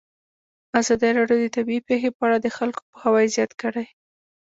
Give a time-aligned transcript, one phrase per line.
[0.79, 3.85] ازادي راډیو د طبیعي پېښې په اړه د خلکو پوهاوی زیات کړی.